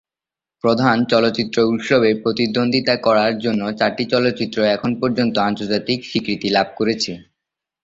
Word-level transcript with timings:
প্রধান 0.63 0.97
চলচ্চিত্র 1.05 1.57
উৎসবে 1.71 2.09
প্রতিদ্বন্দ্বিতা 2.23 2.95
করার 2.97 3.33
জন্য 3.37 3.61
চারটি 3.79 4.03
চলচ্চিত্র 4.13 4.57
এখন 4.75 4.91
পর্যন্ত 5.01 5.35
আন্তর্জাতিক 5.49 5.99
স্বীকৃতি 6.09 6.47
লাভ 6.49 6.67
করেছে। 6.75 7.11